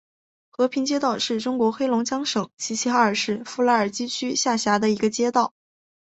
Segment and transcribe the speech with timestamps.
[0.49, 5.53] 和平街道是中国黑龙江省齐齐哈尔市富拉尔基区下辖的一个街道。